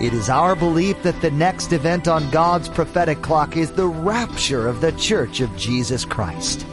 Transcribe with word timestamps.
It 0.00 0.14
is 0.14 0.30
our 0.30 0.54
belief 0.54 1.02
that 1.02 1.20
the 1.22 1.32
next 1.32 1.72
event 1.72 2.06
on 2.06 2.30
God's 2.30 2.68
prophetic 2.68 3.20
clock 3.20 3.56
is 3.56 3.72
the 3.72 3.88
rapture 3.88 4.68
of 4.68 4.80
the 4.80 4.92
Church 4.92 5.40
of 5.40 5.56
Jesus 5.56 6.04
Christ. 6.04 6.64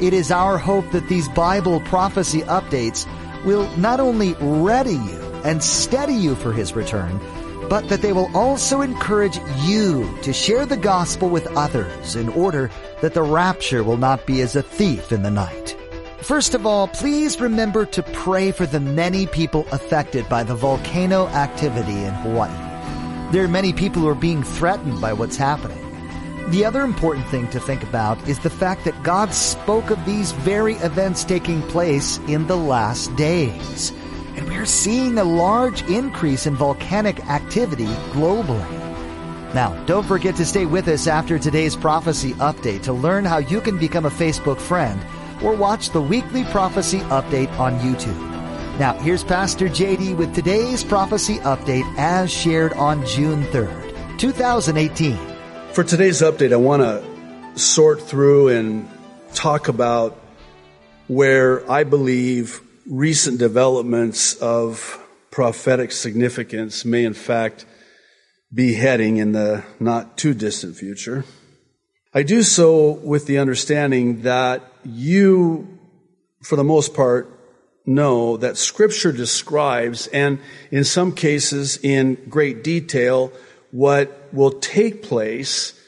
It 0.00 0.12
is 0.12 0.32
our 0.32 0.58
hope 0.58 0.90
that 0.90 1.08
these 1.08 1.28
Bible 1.28 1.80
prophecy 1.82 2.40
updates 2.42 3.06
will 3.44 3.70
not 3.76 4.00
only 4.00 4.34
ready 4.40 4.94
you 4.94 5.20
and 5.44 5.62
steady 5.62 6.14
you 6.14 6.34
for 6.34 6.52
His 6.52 6.74
return, 6.74 7.20
but 7.68 7.88
that 7.88 8.02
they 8.02 8.12
will 8.12 8.36
also 8.36 8.80
encourage 8.80 9.38
you 9.60 10.12
to 10.22 10.32
share 10.32 10.66
the 10.66 10.76
gospel 10.76 11.30
with 11.30 11.46
others 11.56 12.16
in 12.16 12.28
order 12.30 12.68
that 13.00 13.14
the 13.14 13.22
rapture 13.22 13.84
will 13.84 13.96
not 13.96 14.26
be 14.26 14.40
as 14.40 14.56
a 14.56 14.62
thief 14.62 15.12
in 15.12 15.22
the 15.22 15.30
night. 15.30 15.76
First 16.20 16.52
of 16.52 16.66
all, 16.66 16.88
please 16.88 17.40
remember 17.40 17.86
to 17.86 18.02
pray 18.02 18.50
for 18.50 18.66
the 18.66 18.80
many 18.80 19.28
people 19.28 19.68
affected 19.70 20.28
by 20.28 20.42
the 20.42 20.56
volcano 20.56 21.28
activity 21.28 22.02
in 22.02 22.12
Hawaii. 22.14 22.71
There 23.32 23.44
are 23.44 23.48
many 23.48 23.72
people 23.72 24.02
who 24.02 24.08
are 24.08 24.14
being 24.14 24.44
threatened 24.44 25.00
by 25.00 25.12
what's 25.12 25.36
happening. 25.36 25.78
The 26.50 26.64
other 26.64 26.82
important 26.82 27.26
thing 27.26 27.48
to 27.48 27.58
think 27.58 27.82
about 27.82 28.28
is 28.28 28.38
the 28.38 28.50
fact 28.50 28.84
that 28.84 29.02
God 29.02 29.34
spoke 29.34 29.90
of 29.90 30.04
these 30.04 30.32
very 30.32 30.74
events 30.76 31.24
taking 31.24 31.62
place 31.62 32.18
in 32.28 32.46
the 32.46 32.56
last 32.56 33.14
days 33.16 33.92
and 34.36 34.48
we're 34.48 34.66
seeing 34.66 35.18
a 35.18 35.24
large 35.24 35.82
increase 35.90 36.46
in 36.46 36.54
volcanic 36.54 37.26
activity 37.28 37.86
globally. 38.12 38.70
Now, 39.54 39.74
don't 39.84 40.06
forget 40.06 40.36
to 40.36 40.46
stay 40.46 40.64
with 40.64 40.88
us 40.88 41.06
after 41.06 41.38
today's 41.38 41.76
prophecy 41.76 42.32
update 42.34 42.82
to 42.84 42.92
learn 42.92 43.24
how 43.24 43.38
you 43.38 43.60
can 43.60 43.78
become 43.78 44.06
a 44.06 44.10
Facebook 44.10 44.58
friend 44.58 45.04
or 45.42 45.54
watch 45.54 45.90
the 45.90 46.00
weekly 46.00 46.44
prophecy 46.44 47.00
update 47.00 47.50
on 47.58 47.78
YouTube. 47.80 48.31
Now, 48.78 48.94
here's 48.94 49.22
Pastor 49.22 49.68
JD 49.68 50.16
with 50.16 50.34
today's 50.34 50.82
prophecy 50.82 51.36
update 51.40 51.84
as 51.98 52.30
shared 52.32 52.72
on 52.72 53.04
June 53.04 53.44
3rd, 53.44 54.18
2018. 54.18 55.14
For 55.72 55.84
today's 55.84 56.22
update, 56.22 56.54
I 56.54 56.56
want 56.56 56.80
to 56.80 57.60
sort 57.60 58.00
through 58.00 58.48
and 58.48 58.88
talk 59.34 59.68
about 59.68 60.18
where 61.06 61.70
I 61.70 61.84
believe 61.84 62.62
recent 62.86 63.38
developments 63.38 64.36
of 64.36 64.98
prophetic 65.30 65.92
significance 65.92 66.86
may 66.86 67.04
in 67.04 67.12
fact 67.12 67.66
be 68.52 68.72
heading 68.72 69.18
in 69.18 69.32
the 69.32 69.64
not 69.80 70.16
too 70.16 70.32
distant 70.32 70.76
future. 70.76 71.26
I 72.14 72.22
do 72.22 72.42
so 72.42 72.92
with 72.92 73.26
the 73.26 73.36
understanding 73.38 74.22
that 74.22 74.62
you, 74.82 75.78
for 76.42 76.56
the 76.56 76.64
most 76.64 76.94
part, 76.94 77.38
know 77.84 78.36
that 78.36 78.56
scripture 78.56 79.12
describes 79.12 80.06
and 80.08 80.38
in 80.70 80.84
some 80.84 81.12
cases 81.12 81.78
in 81.82 82.14
great 82.28 82.62
detail 82.62 83.32
what 83.70 84.28
will 84.32 84.52
take 84.52 85.02
place 85.02 85.78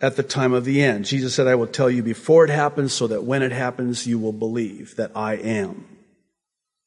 at 0.00 0.16
the 0.16 0.22
time 0.22 0.52
of 0.52 0.64
the 0.64 0.82
end. 0.82 1.04
Jesus 1.04 1.34
said, 1.34 1.46
I 1.46 1.54
will 1.54 1.66
tell 1.66 1.90
you 1.90 2.02
before 2.02 2.44
it 2.44 2.50
happens 2.50 2.92
so 2.92 3.06
that 3.06 3.24
when 3.24 3.42
it 3.42 3.52
happens, 3.52 4.06
you 4.06 4.18
will 4.18 4.32
believe 4.32 4.96
that 4.96 5.12
I 5.14 5.34
am. 5.34 5.86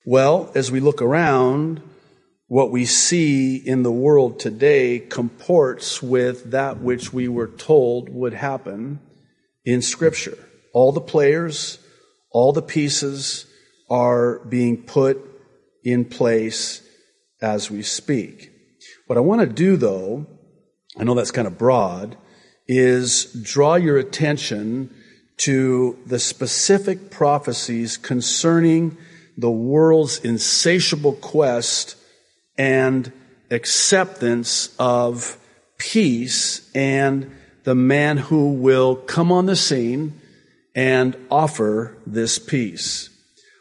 Well, 0.05 0.51
as 0.55 0.71
we 0.71 0.79
look 0.79 1.01
around, 1.01 1.81
what 2.47 2.71
we 2.71 2.85
see 2.85 3.57
in 3.57 3.83
the 3.83 3.91
world 3.91 4.39
today 4.39 4.99
comports 4.99 6.01
with 6.01 6.51
that 6.51 6.79
which 6.79 7.13
we 7.13 7.27
were 7.27 7.47
told 7.47 8.09
would 8.09 8.33
happen 8.33 8.99
in 9.65 9.81
Scripture. 9.81 10.37
All 10.73 10.91
the 10.91 11.01
players, 11.01 11.77
all 12.31 12.51
the 12.51 12.61
pieces 12.61 13.45
are 13.89 14.39
being 14.39 14.83
put 14.83 15.19
in 15.83 16.05
place 16.05 16.81
as 17.41 17.71
we 17.71 17.81
speak. 17.81 18.51
What 19.07 19.17
I 19.17 19.21
want 19.21 19.41
to 19.41 19.47
do, 19.47 19.77
though, 19.77 20.27
I 20.97 21.03
know 21.03 21.15
that's 21.15 21.31
kind 21.31 21.47
of 21.47 21.57
broad, 21.57 22.17
is 22.67 23.25
draw 23.41 23.75
your 23.75 23.97
attention 23.97 24.93
to 25.37 25.97
the 26.05 26.19
specific 26.19 27.09
prophecies 27.09 27.97
concerning 27.97 28.97
the 29.37 29.49
world's 29.49 30.19
insatiable 30.19 31.13
quest 31.13 31.95
and 32.57 33.11
acceptance 33.49 34.75
of 34.77 35.37
peace 35.77 36.69
and 36.75 37.31
the 37.63 37.75
man 37.75 38.17
who 38.17 38.53
will 38.53 38.95
come 38.95 39.31
on 39.31 39.45
the 39.45 39.55
scene 39.55 40.19
and 40.75 41.15
offer 41.31 41.97
this 42.05 42.37
peace. 42.37 43.09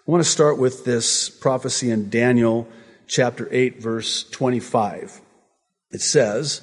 I 0.09 0.11
want 0.11 0.25
to 0.25 0.31
start 0.31 0.57
with 0.57 0.87
this 0.87 1.29
prophecy 1.29 1.91
in 1.91 2.09
Daniel 2.09 2.67
chapter 3.07 3.47
8 3.51 3.83
verse 3.83 4.25
25. 4.31 5.21
It 5.91 6.01
says, 6.01 6.63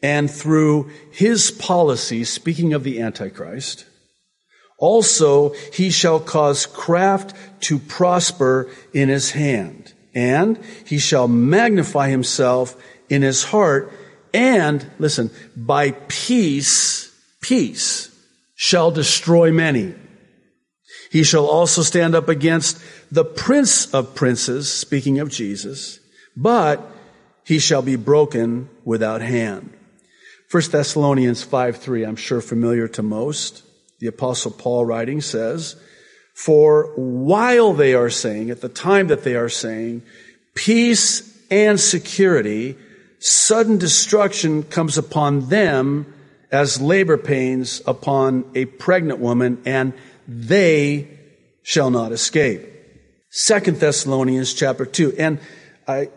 and 0.00 0.30
through 0.30 0.88
his 1.10 1.50
policy, 1.50 2.22
speaking 2.22 2.74
of 2.74 2.84
the 2.84 3.00
Antichrist, 3.00 3.84
also, 4.78 5.54
he 5.72 5.90
shall 5.90 6.20
cause 6.20 6.66
craft 6.66 7.34
to 7.62 7.80
prosper 7.80 8.70
in 8.94 9.08
his 9.08 9.32
hand, 9.32 9.92
and 10.14 10.56
he 10.86 11.00
shall 11.00 11.26
magnify 11.26 12.10
himself 12.10 12.80
in 13.08 13.22
his 13.22 13.42
heart, 13.42 13.92
and, 14.32 14.88
listen, 15.00 15.32
by 15.56 15.90
peace, 16.06 17.12
peace 17.40 18.16
shall 18.54 18.92
destroy 18.92 19.50
many. 19.50 19.96
He 21.10 21.22
shall 21.22 21.46
also 21.46 21.82
stand 21.82 22.14
up 22.14 22.28
against 22.28 22.80
the 23.10 23.24
prince 23.24 23.92
of 23.94 24.14
princes, 24.14 24.72
speaking 24.72 25.18
of 25.18 25.30
Jesus, 25.30 26.00
but 26.36 26.82
he 27.44 27.58
shall 27.58 27.82
be 27.82 27.96
broken 27.96 28.68
without 28.84 29.22
hand. 29.22 29.72
1 30.50 30.62
Thessalonians 30.70 31.42
5 31.42 31.76
3, 31.76 32.04
I'm 32.04 32.16
sure 32.16 32.40
familiar 32.40 32.88
to 32.88 33.02
most 33.02 33.62
the 33.98 34.06
apostle 34.06 34.50
Paul 34.50 34.84
writing 34.84 35.20
says, 35.20 35.76
for 36.34 36.92
while 36.94 37.72
they 37.72 37.94
are 37.94 38.10
saying, 38.10 38.50
at 38.50 38.60
the 38.60 38.68
time 38.68 39.08
that 39.08 39.24
they 39.24 39.34
are 39.34 39.48
saying, 39.48 40.02
peace 40.54 41.36
and 41.50 41.80
security, 41.80 42.76
sudden 43.18 43.78
destruction 43.78 44.62
comes 44.62 44.96
upon 44.96 45.48
them 45.48 46.12
as 46.50 46.80
labor 46.80 47.18
pains 47.18 47.82
upon 47.86 48.44
a 48.54 48.66
pregnant 48.66 49.18
woman, 49.18 49.60
and 49.64 49.92
they 50.28 51.08
shall 51.62 51.90
not 51.90 52.12
escape. 52.12 52.62
Second 53.30 53.80
Thessalonians 53.80 54.54
chapter 54.54 54.86
two, 54.86 55.14
and 55.18 55.40
I, 55.88 56.10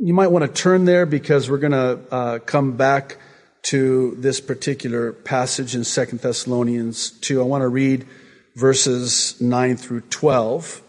you 0.00 0.14
might 0.14 0.28
want 0.28 0.44
to 0.44 0.62
turn 0.62 0.84
there 0.84 1.04
because 1.04 1.50
we're 1.50 1.58
going 1.58 1.72
to 1.72 2.00
uh, 2.10 2.38
come 2.38 2.76
back 2.76 3.18
to 3.62 4.14
this 4.16 4.40
particular 4.40 5.12
passage 5.12 5.74
in 5.74 5.84
Second 5.84 6.20
Thessalonians 6.20 7.10
2. 7.10 7.40
I 7.40 7.44
want 7.44 7.62
to 7.62 7.68
read 7.68 8.06
verses 8.54 9.40
9 9.40 9.76
through 9.76 10.02
12. 10.02 10.80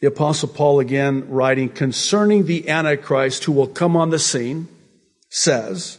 The 0.00 0.08
apostle 0.08 0.48
Paul 0.48 0.80
again 0.80 1.28
writing 1.28 1.70
concerning 1.70 2.46
the 2.46 2.68
Antichrist 2.68 3.44
who 3.44 3.52
will 3.52 3.66
come 3.66 3.96
on 3.96 4.10
the 4.10 4.18
scene 4.18 4.68
says, 5.30 5.98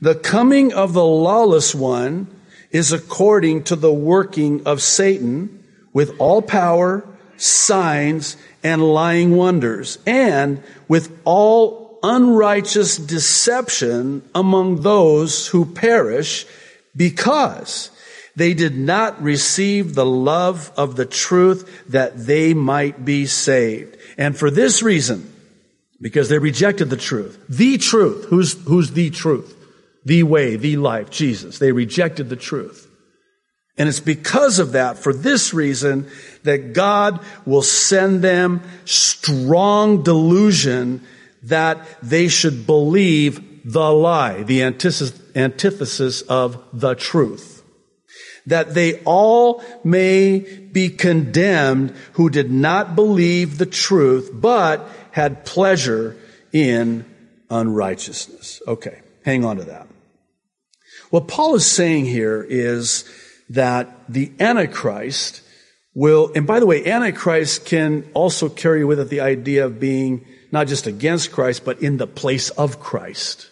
the 0.00 0.14
coming 0.14 0.72
of 0.72 0.92
the 0.92 1.04
lawless 1.04 1.74
one 1.74 2.28
is 2.70 2.92
according 2.92 3.64
to 3.64 3.76
the 3.76 3.92
working 3.92 4.66
of 4.66 4.82
Satan 4.82 5.64
with 5.92 6.14
all 6.18 6.42
power, 6.42 7.04
signs, 7.36 8.36
and 8.62 8.82
lying 8.82 9.36
wonders, 9.36 9.98
and 10.06 10.62
with 10.86 11.16
all 11.24 11.98
unrighteous 12.02 12.96
deception 12.96 14.22
among 14.34 14.82
those 14.82 15.48
who 15.48 15.64
perish 15.64 16.46
because 16.96 17.90
they 18.36 18.54
did 18.54 18.76
not 18.76 19.20
receive 19.20 19.94
the 19.94 20.06
love 20.06 20.70
of 20.76 20.94
the 20.94 21.06
truth 21.06 21.84
that 21.88 22.26
they 22.26 22.54
might 22.54 23.04
be 23.04 23.26
saved. 23.26 23.96
And 24.16 24.36
for 24.36 24.50
this 24.50 24.82
reason, 24.82 25.32
because 26.00 26.28
they 26.28 26.38
rejected 26.38 26.90
the 26.90 26.96
truth, 26.96 27.42
the 27.48 27.78
truth, 27.78 28.26
who's, 28.26 28.52
who's 28.64 28.92
the 28.92 29.10
truth? 29.10 29.57
The 30.04 30.22
way, 30.22 30.56
the 30.56 30.76
life, 30.76 31.10
Jesus. 31.10 31.58
They 31.58 31.72
rejected 31.72 32.28
the 32.28 32.36
truth. 32.36 32.86
And 33.76 33.88
it's 33.88 34.00
because 34.00 34.58
of 34.58 34.72
that, 34.72 34.98
for 34.98 35.12
this 35.12 35.54
reason, 35.54 36.08
that 36.42 36.72
God 36.72 37.20
will 37.46 37.62
send 37.62 38.22
them 38.22 38.62
strong 38.84 40.02
delusion 40.02 41.02
that 41.44 41.86
they 42.02 42.26
should 42.28 42.66
believe 42.66 43.70
the 43.70 43.92
lie, 43.92 44.42
the 44.42 44.62
antithesis 44.62 46.22
of 46.22 46.64
the 46.72 46.94
truth. 46.94 47.62
that 48.48 48.74
they 48.74 49.00
all 49.00 49.62
may 49.84 50.38
be 50.38 50.88
condemned 50.88 51.94
who 52.14 52.30
did 52.30 52.50
not 52.50 52.96
believe 52.96 53.58
the 53.58 53.66
truth, 53.66 54.30
but 54.32 54.88
had 55.12 55.44
pleasure 55.44 56.16
in 56.52 57.04
unrighteousness. 57.50 58.62
Okay, 58.66 59.00
hang 59.24 59.44
on 59.44 59.58
to 59.58 59.64
that. 59.64 59.86
What 61.10 61.28
Paul 61.28 61.54
is 61.54 61.66
saying 61.66 62.06
here 62.06 62.44
is 62.48 63.04
that 63.50 63.88
the 64.08 64.30
Antichrist 64.38 65.42
will, 65.94 66.30
and 66.34 66.46
by 66.46 66.60
the 66.60 66.66
way, 66.66 66.84
Antichrist 66.86 67.64
can 67.64 68.08
also 68.14 68.48
carry 68.48 68.84
with 68.84 69.00
it 69.00 69.08
the 69.08 69.20
idea 69.20 69.64
of 69.64 69.80
being 69.80 70.26
not 70.52 70.66
just 70.66 70.86
against 70.86 71.32
Christ, 71.32 71.64
but 71.64 71.82
in 71.82 71.96
the 71.96 72.06
place 72.06 72.50
of 72.50 72.80
Christ. 72.80 73.50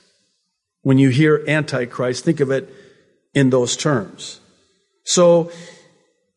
When 0.82 0.98
you 0.98 1.08
hear 1.08 1.44
Antichrist, 1.48 2.24
think 2.24 2.40
of 2.40 2.50
it 2.50 2.72
in 3.34 3.50
those 3.50 3.76
terms. 3.76 4.40
So 5.04 5.50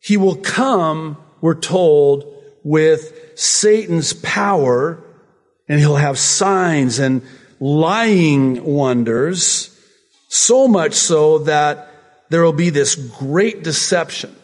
he 0.00 0.16
will 0.16 0.36
come, 0.36 1.16
we're 1.40 1.54
told, 1.54 2.24
with 2.62 3.38
Satan's 3.38 4.12
power, 4.12 5.02
and 5.68 5.78
he'll 5.80 5.96
have 5.96 6.18
signs 6.18 6.98
and 6.98 7.22
lying 7.58 8.64
wonders, 8.64 9.69
so 10.30 10.68
much 10.68 10.94
so 10.94 11.38
that 11.40 11.92
there 12.30 12.42
will 12.42 12.52
be 12.52 12.70
this 12.70 12.94
great 12.94 13.64
deception. 13.64 14.34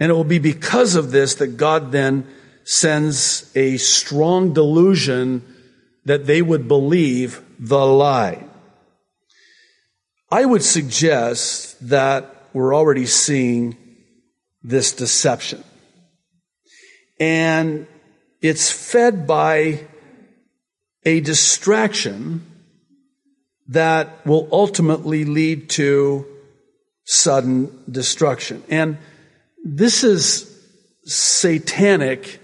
And 0.00 0.10
it 0.10 0.14
will 0.14 0.24
be 0.24 0.40
because 0.40 0.96
of 0.96 1.12
this 1.12 1.36
that 1.36 1.56
God 1.56 1.92
then 1.92 2.26
sends 2.64 3.50
a 3.54 3.76
strong 3.76 4.52
delusion 4.52 5.42
that 6.04 6.26
they 6.26 6.42
would 6.42 6.66
believe 6.66 7.42
the 7.60 7.86
lie. 7.86 8.44
I 10.30 10.44
would 10.44 10.64
suggest 10.64 11.88
that 11.88 12.48
we're 12.52 12.74
already 12.74 13.06
seeing 13.06 13.76
this 14.62 14.92
deception. 14.92 15.62
And 17.20 17.86
it's 18.40 18.70
fed 18.70 19.26
by 19.28 19.86
a 21.04 21.20
distraction 21.20 22.44
that 23.68 24.26
will 24.26 24.48
ultimately 24.50 25.24
lead 25.24 25.68
to 25.70 26.26
sudden 27.04 27.84
destruction. 27.90 28.62
And 28.68 28.98
this 29.64 30.04
is 30.04 30.44
satanic, 31.04 32.40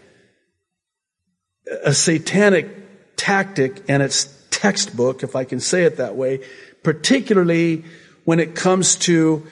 a 1.85 1.95
satanic 1.95 3.17
tactic 3.17 3.83
and 3.89 4.03
it's 4.03 4.25
textbook, 4.51 5.23
if 5.23 5.37
I 5.37 5.45
can 5.45 5.61
say 5.61 5.85
it 5.85 5.97
that 5.97 6.17
way, 6.17 6.41
particularly 6.83 7.85
when 8.25 8.41
it 8.41 8.55
comes 8.55 8.97
to 8.97 9.47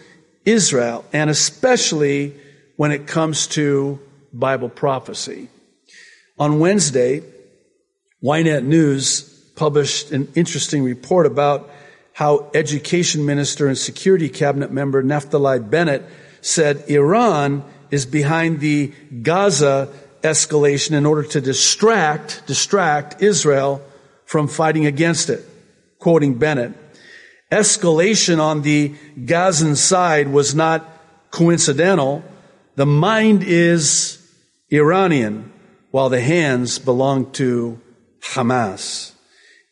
Israel, 0.44 1.04
and 1.12 1.30
especially 1.30 2.34
when 2.76 2.90
it 2.90 3.06
comes 3.06 3.46
to 3.48 4.00
Bible 4.32 4.68
prophecy. 4.68 5.48
On 6.38 6.58
Wednesday, 6.58 7.22
Ynet 8.24 8.64
News 8.64 9.31
published 9.62 10.10
an 10.10 10.26
interesting 10.34 10.82
report 10.82 11.24
about 11.24 11.70
how 12.14 12.50
Education 12.52 13.24
Minister 13.24 13.68
and 13.68 13.78
Security 13.78 14.28
Cabinet 14.28 14.72
member 14.72 15.04
Naftali 15.04 15.70
Bennett 15.70 16.02
said 16.40 16.82
Iran 16.88 17.62
is 17.92 18.04
behind 18.04 18.58
the 18.58 18.92
Gaza 19.22 19.88
escalation 20.22 20.96
in 20.96 21.06
order 21.06 21.22
to 21.22 21.40
distract, 21.40 22.44
distract 22.48 23.22
Israel 23.22 23.80
from 24.24 24.48
fighting 24.48 24.84
against 24.84 25.30
it. 25.30 25.48
Quoting 26.00 26.40
Bennett, 26.40 26.72
escalation 27.52 28.40
on 28.40 28.62
the 28.62 28.92
Gazan 29.24 29.76
side 29.76 30.26
was 30.26 30.56
not 30.56 30.84
coincidental. 31.30 32.24
The 32.74 32.86
mind 32.86 33.44
is 33.44 34.18
Iranian, 34.72 35.52
while 35.92 36.08
the 36.08 36.20
hands 36.20 36.80
belong 36.80 37.30
to 37.34 37.80
Hamas. 38.22 39.11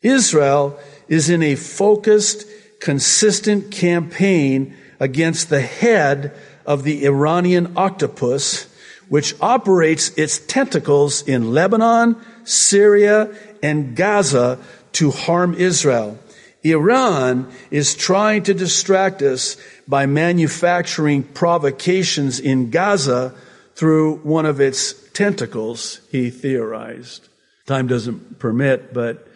Israel 0.03 0.79
is 1.09 1.29
in 1.29 1.43
a 1.43 1.57
focused, 1.57 2.47
consistent 2.81 3.71
campaign 3.71 4.77
against 4.99 5.49
the 5.49 5.61
head 5.61 6.33
of 6.65 6.85
the 6.85 7.05
Iranian 7.05 7.73
octopus, 7.77 8.67
which 9.09 9.35
operates 9.41 10.11
its 10.11 10.39
tentacles 10.39 11.23
in 11.23 11.53
Lebanon, 11.53 12.17
Syria, 12.45 13.35
and 13.63 13.97
Gaza 13.97 14.59
to 14.93 15.11
harm 15.11 15.55
Israel. 15.55 16.19
Iran 16.63 17.51
is 17.71 17.95
trying 17.95 18.43
to 18.45 18.55
distract 18.55 19.23
us 19.23 19.57
by 19.89 20.07
manufacturing 20.07 21.23
provocations 21.23 22.39
in 22.39 22.71
Gaza 22.71 23.35
through 23.75 24.17
one 24.19 24.47
of 24.47 24.61
its 24.61 24.93
tentacles, 25.13 26.01
he 26.11 26.31
theorized. 26.31 27.29
Time 27.67 27.87
doesn't 27.87 28.39
permit, 28.39 28.93
but 28.93 29.27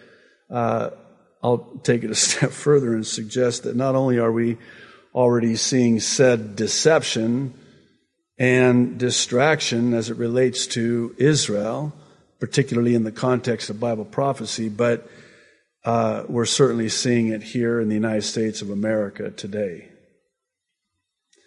uh, 0.55 0.91
I'll 1.43 1.81
take 1.83 2.05
it 2.05 2.11
a 2.11 2.15
step 2.29 2.51
further 2.51 2.95
and 2.95 3.07
suggest 3.07 3.65
that 3.65 3.77
not 3.77 3.95
only 3.95 4.19
are 4.19 4.33
we 4.33 4.57
already 5.15 5.57
seeing 5.57 6.01
said 6.01 6.57
deception 6.57 7.55
and 8.39 8.99
distraction 8.99 9.95
as 9.95 10.11
it 10.11 10.17
relates 10.17 10.67
to 10.69 11.15
Israel, 11.19 11.93
particularly 12.41 12.95
in 12.95 13.05
the 13.05 13.13
context 13.13 13.71
of 13.71 13.79
Bible 13.79 14.05
prophecy, 14.05 14.69
but 14.69 15.09
uh, 15.85 16.25
we're 16.29 16.47
certainly 16.47 16.89
seeing 16.89 17.29
it 17.29 17.43
here 17.43 17.81
in 17.81 17.89
the 17.89 17.95
United 17.95 18.23
States 18.23 18.63
of 18.63 18.71
America 18.71 19.31
today. 19.31 19.89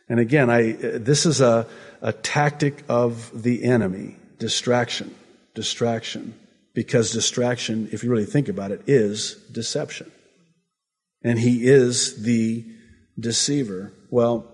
And 0.08 0.20
again, 0.20 0.50
I, 0.50 0.72
this 0.72 1.26
is 1.26 1.42
a, 1.42 1.68
a 2.02 2.14
tactic 2.14 2.84
of 2.88 3.44
the 3.44 3.64
enemy 3.64 4.16
distraction, 4.38 5.14
distraction. 5.56 6.36
Because 6.78 7.12
distraction, 7.12 7.90
if 7.92 8.04
you 8.04 8.12
really 8.12 8.28
think 8.28 8.50
about 8.50 8.70
it, 8.70 8.84
is 8.86 9.34
deception. 9.52 10.12
And 11.24 11.40
he 11.40 11.66
is 11.66 12.22
the 12.22 12.68
deceiver. 13.20 13.94
Well, 14.12 14.46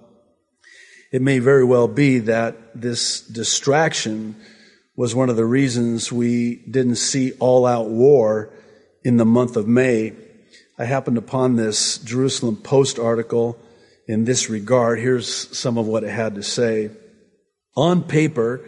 it 1.12 1.22
may 1.22 1.40
very 1.40 1.66
well 1.66 1.90
be 1.90 2.20
that 2.20 2.56
this 2.74 3.20
distraction 3.20 4.38
was 4.96 5.14
one 5.14 5.30
of 5.30 5.36
the 5.36 5.46
reasons 5.46 6.14
we 6.14 6.64
didn't 6.72 6.96
see 6.96 7.34
all 7.40 7.66
out 7.66 7.90
war 7.90 8.54
in 9.04 9.18
the 9.18 9.26
month 9.26 9.58
of 9.58 9.68
May. 9.68 10.14
I 10.80 10.86
happened 10.86 11.18
upon 11.18 11.58
this 11.58 11.98
Jerusalem 11.98 12.56
Post 12.56 13.00
article 13.00 13.60
in 14.08 14.24
this 14.24 14.50
regard. 14.50 15.00
Here's 15.00 15.28
some 15.58 15.78
of 15.78 15.88
what 15.88 16.06
it 16.06 16.12
had 16.12 16.36
to 16.36 16.44
say. 16.44 16.90
On 17.76 18.02
paper, 18.02 18.62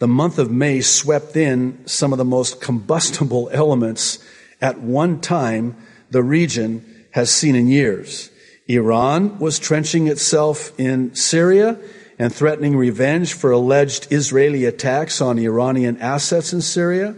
the 0.00 0.08
month 0.08 0.38
of 0.38 0.50
May 0.50 0.80
swept 0.80 1.36
in 1.36 1.86
some 1.86 2.12
of 2.12 2.18
the 2.18 2.24
most 2.24 2.60
combustible 2.60 3.48
elements 3.52 4.18
at 4.60 4.80
one 4.80 5.20
time 5.20 5.76
the 6.10 6.22
region 6.22 7.06
has 7.12 7.30
seen 7.30 7.54
in 7.54 7.68
years. 7.68 8.30
Iran 8.66 9.38
was 9.38 9.58
trenching 9.58 10.08
itself 10.08 10.78
in 10.78 11.14
Syria 11.14 11.78
and 12.18 12.34
threatening 12.34 12.76
revenge 12.76 13.34
for 13.34 13.50
alleged 13.50 14.08
Israeli 14.10 14.64
attacks 14.64 15.20
on 15.20 15.38
Iranian 15.38 15.98
assets 15.98 16.52
in 16.52 16.60
Syria. 16.62 17.14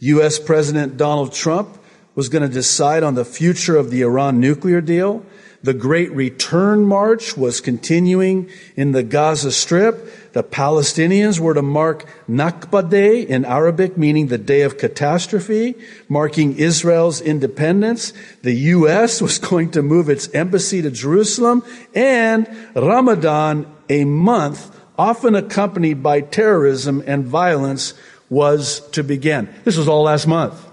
U.S. 0.00 0.38
President 0.38 0.96
Donald 0.96 1.32
Trump 1.32 1.78
was 2.14 2.28
going 2.28 2.42
to 2.42 2.48
decide 2.48 3.02
on 3.02 3.14
the 3.14 3.24
future 3.24 3.76
of 3.76 3.90
the 3.90 4.02
Iran 4.02 4.40
nuclear 4.40 4.80
deal. 4.80 5.24
The 5.62 5.74
Great 5.74 6.10
Return 6.10 6.84
March 6.84 7.36
was 7.36 7.60
continuing 7.60 8.50
in 8.74 8.92
the 8.92 9.04
Gaza 9.04 9.52
Strip. 9.52 10.32
The 10.32 10.42
Palestinians 10.42 11.38
were 11.38 11.54
to 11.54 11.62
mark 11.62 12.04
Nakba 12.28 12.90
Day 12.90 13.20
in 13.20 13.44
Arabic, 13.44 13.96
meaning 13.96 14.26
the 14.26 14.38
day 14.38 14.62
of 14.62 14.76
catastrophe, 14.76 15.76
marking 16.08 16.56
Israel's 16.58 17.20
independence. 17.20 18.12
The 18.42 18.54
U.S. 18.54 19.22
was 19.22 19.38
going 19.50 19.70
to 19.70 19.82
move 19.82 20.08
its 20.08 20.28
embassy 20.34 20.82
to 20.82 20.90
Jerusalem 20.90 21.62
and 21.94 22.48
Ramadan, 22.74 23.72
a 23.88 24.04
month 24.04 24.76
often 24.98 25.34
accompanied 25.34 26.02
by 26.02 26.20
terrorism 26.20 27.02
and 27.06 27.24
violence, 27.24 27.94
was 28.28 28.80
to 28.90 29.02
begin. 29.04 29.48
This 29.64 29.76
was 29.76 29.88
all 29.88 30.02
last 30.02 30.26
month. 30.26 30.71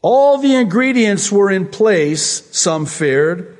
All 0.00 0.38
the 0.38 0.54
ingredients 0.54 1.32
were 1.32 1.50
in 1.50 1.66
place, 1.66 2.48
some 2.56 2.86
feared, 2.86 3.58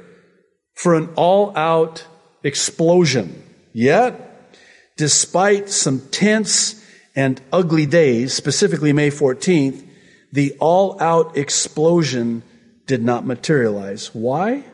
for 0.75 0.95
an 0.95 1.11
all 1.17 1.57
out 1.57 2.05
explosion. 2.45 3.43
Yet, 3.73 4.55
despite 4.97 5.69
some 5.69 6.01
tense 6.11 6.85
and 7.17 7.41
ugly 7.53 7.87
days, 7.87 8.33
specifically 8.33 8.93
May 8.93 9.11
14th, 9.11 9.85
the 10.33 10.57
all 10.61 11.01
out 11.01 11.37
explosion 11.37 12.43
did 12.87 13.03
not 13.03 13.27
materialize. 13.27 14.15
Why? 14.15 14.65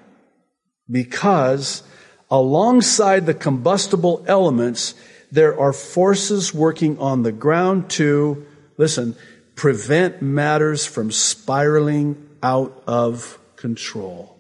Because 0.90 1.83
alongside 2.30 3.25
the 3.25 3.35
combustible 3.35 4.25
elements, 4.26 4.94
there 5.33 5.59
are 5.59 5.73
forces 5.73 6.52
working 6.52 6.99
on 6.99 7.23
the 7.23 7.33
ground 7.33 7.90
to, 7.90 8.47
listen, 8.76 9.16
prevent 9.54 10.23
matters 10.23 10.87
from 10.87 11.11
spiraling 11.11 12.28
out 12.42 12.82
of 12.87 13.38
control. 13.56 14.38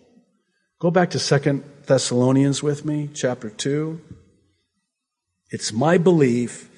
Go 0.80 0.90
back 0.90 1.10
to 1.10 1.18
2 1.18 1.62
Thessalonians 1.86 2.62
with 2.62 2.84
me, 2.84 3.08
chapter 3.12 3.50
2. 3.50 4.00
It's 5.50 5.72
my 5.72 5.98
belief 5.98 6.68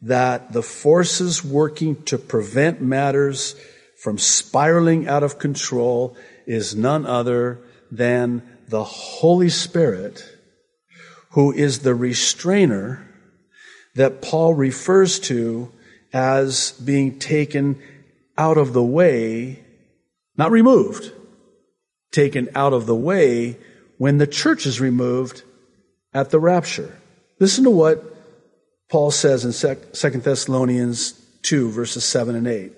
that 0.00 0.52
the 0.52 0.62
forces 0.62 1.44
working 1.44 2.02
to 2.04 2.18
prevent 2.18 2.80
matters 2.80 3.54
from 4.02 4.18
spiraling 4.18 5.06
out 5.06 5.22
of 5.22 5.38
control 5.38 6.16
is 6.46 6.74
none 6.74 7.06
other 7.06 7.60
than 7.90 8.42
the 8.68 8.84
Holy 8.84 9.48
Spirit, 9.48 10.24
who 11.30 11.52
is 11.52 11.80
the 11.80 11.94
restrainer 11.94 13.06
that 13.94 14.22
Paul 14.22 14.54
refers 14.54 15.20
to 15.20 15.70
as 16.12 16.72
being 16.72 17.18
taken 17.18 17.80
out 18.36 18.58
of 18.58 18.72
the 18.72 18.82
way, 18.82 19.62
not 20.36 20.50
removed, 20.50 21.12
taken 22.10 22.48
out 22.54 22.72
of 22.72 22.86
the 22.86 22.94
way 22.94 23.56
when 23.98 24.18
the 24.18 24.26
church 24.26 24.66
is 24.66 24.80
removed 24.80 25.42
at 26.12 26.30
the 26.30 26.40
rapture. 26.40 26.98
Listen 27.38 27.64
to 27.64 27.70
what 27.70 28.04
Paul 28.90 29.10
says 29.10 29.44
in 29.44 29.52
2 29.52 30.10
Thessalonians 30.20 31.12
2, 31.42 31.70
verses 31.70 32.04
7 32.04 32.34
and 32.36 32.46
8. 32.46 32.72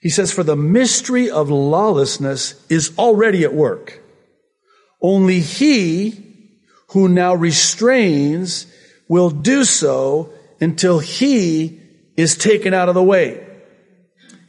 He 0.00 0.10
says, 0.10 0.32
For 0.32 0.42
the 0.44 0.56
mystery 0.56 1.30
of 1.30 1.50
lawlessness 1.50 2.54
is 2.68 2.96
already 2.98 3.44
at 3.44 3.54
work. 3.54 4.00
Only 5.00 5.40
he 5.40 6.24
who 6.90 7.08
now 7.08 7.34
restrains 7.34 8.66
will 9.08 9.30
do 9.30 9.64
so 9.64 10.32
until 10.60 10.98
he 10.98 11.80
is 12.18 12.36
taken 12.36 12.74
out 12.74 12.88
of 12.88 12.96
the 12.96 13.02
way. 13.02 13.46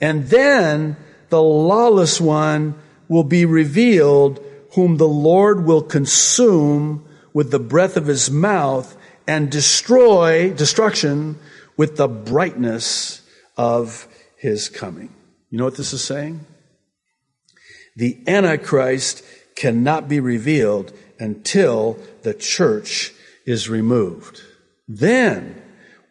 And 0.02 0.28
then 0.28 0.98
the 1.30 1.42
lawless 1.42 2.20
one 2.20 2.74
will 3.08 3.24
be 3.24 3.46
revealed, 3.46 4.44
whom 4.74 4.98
the 4.98 5.08
Lord 5.08 5.66
will 5.66 5.84
consume 5.84 7.06
with 7.32 7.52
the 7.52 7.60
breath 7.60 7.96
of 7.96 8.08
his 8.08 8.32
mouth 8.32 8.98
and 9.28 9.52
destroy 9.52 10.52
destruction 10.52 11.38
with 11.78 11.96
the 11.96 12.08
brightness 12.08 13.22
of 13.56 14.08
his 14.36 14.68
coming. 14.68 15.14
You 15.52 15.60
know 15.60 15.66
what 15.66 15.76
this 15.76 15.94
is 15.94 16.04
saying? 16.04 16.46
The 17.96 18.18
Antichrist 18.28 19.24
cannot 19.56 20.08
be 20.08 20.20
revealed 20.20 20.92
until 21.20 22.00
the 22.24 22.34
church 22.34 23.14
is 23.46 23.70
removed. 23.70 24.42
Then, 24.88 25.62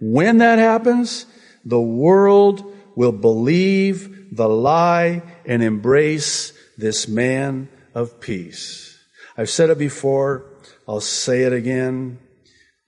when 0.00 0.38
that 0.38 0.61
happens, 0.61 1.27
the 1.69 1.81
world 1.81 2.65
will 2.97 3.13
believe 3.13 4.35
the 4.35 4.49
lie 4.49 5.23
and 5.45 5.63
embrace 5.63 6.53
this 6.77 7.07
man 7.07 7.69
of 7.95 8.21
peace. 8.21 8.99
I've 9.37 9.51
said 9.51 9.71
it 9.71 9.79
before. 9.79 10.47
I'll 10.89 11.01
say 11.01 11.43
it 11.43 11.53
again. 11.53 12.19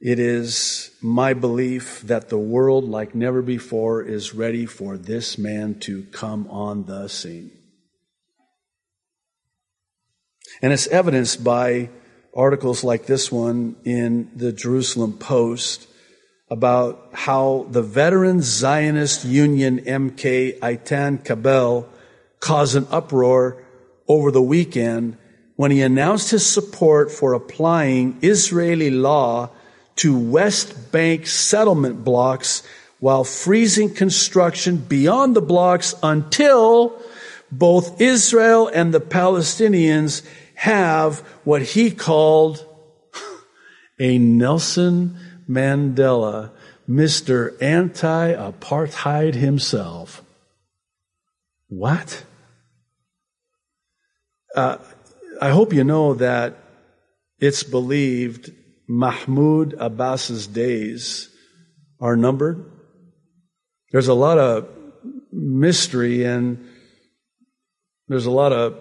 It 0.00 0.18
is 0.18 0.90
my 1.02 1.34
belief 1.34 2.00
that 2.02 2.30
the 2.30 2.38
world, 2.38 2.84
like 2.84 3.14
never 3.14 3.42
before, 3.42 4.02
is 4.02 4.34
ready 4.34 4.64
for 4.64 4.96
this 4.96 5.36
man 5.36 5.78
to 5.80 6.04
come 6.04 6.48
on 6.48 6.86
the 6.86 7.08
scene. 7.08 7.52
And 10.62 10.72
it's 10.72 10.86
evidenced 10.86 11.44
by 11.44 11.90
articles 12.34 12.82
like 12.82 13.04
this 13.04 13.30
one 13.30 13.76
in 13.84 14.30
the 14.34 14.52
Jerusalem 14.52 15.18
Post 15.18 15.86
about 16.50 17.08
how 17.12 17.66
the 17.70 17.82
veteran 17.82 18.42
Zionist 18.42 19.24
Union 19.24 19.78
MK 19.80 20.58
Eitan 20.58 21.24
Cabel 21.24 21.88
caused 22.40 22.74
an 22.74 22.86
uproar 22.90 23.62
over 24.08 24.32
the 24.32 24.42
weekend 24.42 25.16
when 25.54 25.70
he 25.70 25.80
announced 25.80 26.30
his 26.30 26.44
support 26.44 27.12
for 27.12 27.34
applying 27.34 28.18
Israeli 28.22 28.90
law 28.90 29.50
to 29.96 30.18
West 30.18 30.90
Bank 30.90 31.26
settlement 31.26 32.02
blocks 32.02 32.62
while 32.98 33.22
freezing 33.22 33.94
construction 33.94 34.76
beyond 34.76 35.36
the 35.36 35.42
blocks 35.42 35.94
until 36.02 37.00
both 37.52 38.00
Israel 38.00 38.68
and 38.68 38.92
the 38.92 39.00
Palestinians 39.00 40.26
have 40.54 41.20
what 41.44 41.62
he 41.62 41.90
called 41.90 42.66
a 44.00 44.18
Nelson 44.18 45.16
Mandela, 45.50 46.52
Mr. 46.88 47.60
Anti 47.60 48.34
Apartheid 48.34 49.34
himself. 49.34 50.22
What? 51.68 52.24
Uh, 54.54 54.78
I 55.40 55.50
hope 55.50 55.72
you 55.72 55.84
know 55.84 56.14
that 56.14 56.56
it's 57.38 57.62
believed 57.62 58.52
Mahmoud 58.88 59.74
Abbas's 59.78 60.46
days 60.46 61.28
are 62.00 62.16
numbered. 62.16 62.70
There's 63.92 64.08
a 64.08 64.14
lot 64.14 64.38
of 64.38 64.68
mystery 65.32 66.24
and 66.24 66.68
there's 68.08 68.26
a 68.26 68.30
lot 68.30 68.52
of 68.52 68.78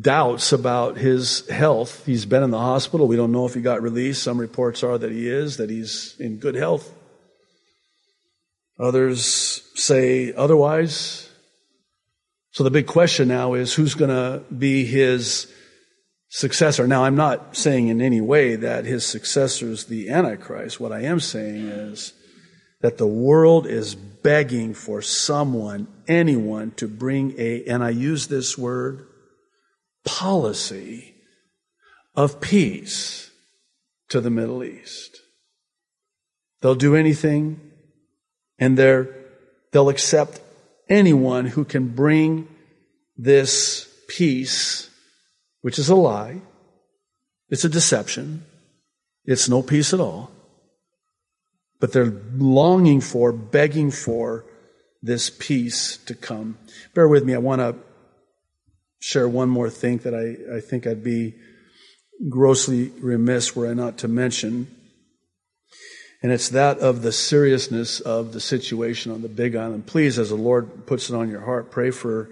doubts 0.00 0.52
about 0.52 0.96
his 0.96 1.46
health. 1.48 2.04
He's 2.06 2.24
been 2.24 2.42
in 2.42 2.50
the 2.50 2.58
hospital. 2.58 3.06
We 3.06 3.16
don't 3.16 3.32
know 3.32 3.46
if 3.46 3.54
he 3.54 3.60
got 3.60 3.82
released. 3.82 4.22
Some 4.22 4.38
reports 4.38 4.82
are 4.82 4.96
that 4.96 5.12
he 5.12 5.28
is, 5.28 5.58
that 5.58 5.68
he's 5.68 6.16
in 6.18 6.38
good 6.38 6.54
health. 6.54 6.92
Others 8.78 9.62
say 9.74 10.32
otherwise. 10.32 11.28
So 12.52 12.64
the 12.64 12.70
big 12.70 12.86
question 12.86 13.28
now 13.28 13.52
is 13.52 13.74
who's 13.74 13.94
going 13.94 14.10
to 14.10 14.42
be 14.52 14.86
his 14.86 15.52
successor? 16.28 16.86
Now, 16.86 17.04
I'm 17.04 17.16
not 17.16 17.54
saying 17.54 17.88
in 17.88 18.00
any 18.00 18.22
way 18.22 18.56
that 18.56 18.86
his 18.86 19.04
successor 19.04 19.66
is 19.66 19.86
the 19.86 20.08
Antichrist. 20.08 20.80
What 20.80 20.92
I 20.92 21.02
am 21.02 21.20
saying 21.20 21.66
is 21.68 22.14
that 22.80 22.96
the 22.96 23.06
world 23.06 23.66
is 23.66 23.94
begging 23.94 24.72
for 24.72 25.02
someone, 25.02 25.86
anyone, 26.08 26.70
to 26.72 26.88
bring 26.88 27.34
a, 27.38 27.64
and 27.64 27.84
I 27.84 27.90
use 27.90 28.28
this 28.28 28.56
word, 28.56 29.06
policy 30.06 31.14
of 32.14 32.40
peace 32.40 33.30
to 34.08 34.22
the 34.22 34.30
Middle 34.30 34.64
East. 34.64 35.20
They'll 36.62 36.74
do 36.74 36.96
anything 36.96 37.60
and 38.58 38.78
they're, 38.78 39.14
they'll 39.72 39.90
accept 39.90 40.40
anyone 40.88 41.44
who 41.46 41.64
can 41.64 41.88
bring 41.88 42.48
this 43.16 43.92
peace, 44.08 44.88
which 45.60 45.78
is 45.78 45.90
a 45.90 45.94
lie. 45.94 46.40
It's 47.50 47.64
a 47.64 47.68
deception. 47.68 48.44
It's 49.24 49.48
no 49.48 49.62
peace 49.62 49.92
at 49.92 50.00
all. 50.00 50.30
But 51.80 51.92
they're 51.92 52.14
longing 52.36 53.00
for, 53.00 53.32
begging 53.32 53.90
for 53.90 54.44
this 55.02 55.30
peace 55.30 55.98
to 55.98 56.14
come. 56.14 56.58
Bear 56.94 57.06
with 57.06 57.24
me. 57.24 57.34
I 57.34 57.38
want 57.38 57.60
to 57.60 57.76
share 59.06 59.28
one 59.28 59.48
more 59.48 59.70
thing 59.70 59.98
that 59.98 60.12
I, 60.12 60.56
I 60.56 60.60
think 60.60 60.84
I'd 60.84 61.04
be 61.04 61.36
grossly 62.28 62.88
remiss 62.98 63.54
were 63.54 63.68
I 63.68 63.72
not 63.72 63.98
to 63.98 64.08
mention. 64.08 64.66
And 66.24 66.32
it's 66.32 66.48
that 66.48 66.80
of 66.80 67.02
the 67.02 67.12
seriousness 67.12 68.00
of 68.00 68.32
the 68.32 68.40
situation 68.40 69.12
on 69.12 69.22
the 69.22 69.28
Big 69.28 69.54
Island. 69.54 69.86
Please, 69.86 70.18
as 70.18 70.30
the 70.30 70.34
Lord 70.34 70.88
puts 70.88 71.08
it 71.08 71.14
on 71.14 71.30
your 71.30 71.42
heart, 71.42 71.70
pray 71.70 71.92
for 71.92 72.30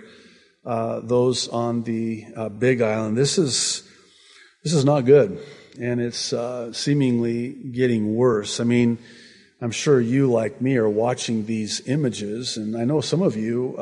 uh, 0.64 0.98
those 0.98 1.46
on 1.46 1.84
the 1.84 2.24
uh, 2.34 2.48
Big 2.48 2.82
Island. 2.82 3.16
This 3.16 3.38
is 3.38 3.88
this 4.64 4.72
is 4.72 4.84
not 4.84 5.02
good, 5.02 5.38
and 5.80 6.00
it's 6.00 6.32
uh, 6.32 6.72
seemingly 6.72 7.50
getting 7.52 8.16
worse. 8.16 8.58
I 8.58 8.64
mean, 8.64 8.98
I'm 9.60 9.70
sure 9.70 10.00
you, 10.00 10.28
like 10.28 10.60
me, 10.60 10.76
are 10.76 10.88
watching 10.88 11.46
these 11.46 11.86
images, 11.86 12.56
and 12.56 12.76
I 12.76 12.84
know 12.84 13.00
some 13.00 13.22
of 13.22 13.36
you 13.36 13.76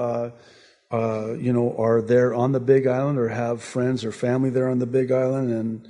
uh, 0.93 1.33
you 1.39 1.53
know, 1.53 1.75
are 1.79 2.03
there 2.03 2.35
on 2.35 2.53
the 2.53 2.61
Big 2.61 2.87
Island 2.87 3.19
or 3.19 3.29
have 3.29 3.63
friends 3.63 4.05
or 4.05 4.13
family 4.13 4.51
there 4.51 4.69
on 4.69 4.79
the 4.79 4.87
Big 4.87 5.11
Island. 5.11 5.51
And 5.51 5.89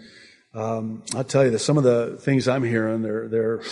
um, 0.55 1.03
I'll 1.15 1.25
tell 1.25 1.45
you 1.45 1.51
that 1.51 1.59
some 1.59 1.77
of 1.77 1.83
the 1.83 2.17
things 2.21 2.47
I'm 2.47 2.63
hearing, 2.63 3.03
they're 3.03 3.29
they're 3.29 3.63